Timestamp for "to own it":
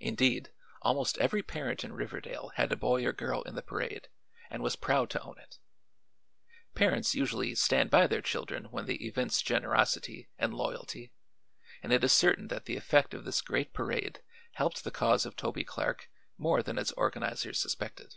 5.08-5.58